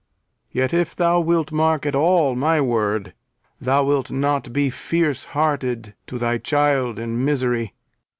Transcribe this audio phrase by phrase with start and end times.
[0.51, 3.13] Yet if thou Wilt mark at all my word,
[3.59, 7.75] thou wilt not be Fierce hearted to thy child in misery.